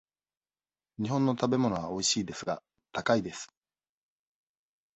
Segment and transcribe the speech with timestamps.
[0.97, 3.53] 日本の食べ物はおいしいですが、高いです。